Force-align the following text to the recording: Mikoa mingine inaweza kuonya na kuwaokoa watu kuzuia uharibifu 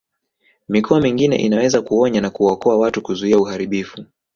Mikoa 0.69 1.01
mingine 1.01 1.35
inaweza 1.35 1.81
kuonya 1.81 2.21
na 2.21 2.29
kuwaokoa 2.29 2.77
watu 2.77 3.01
kuzuia 3.01 3.37
uharibifu 3.39 4.05